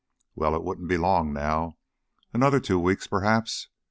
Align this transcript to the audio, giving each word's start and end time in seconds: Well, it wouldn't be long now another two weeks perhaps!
Well, 0.33 0.55
it 0.55 0.63
wouldn't 0.63 0.87
be 0.87 0.97
long 0.97 1.31
now 1.31 1.77
another 2.33 2.59
two 2.59 2.79
weeks 2.79 3.05
perhaps! 3.05 3.69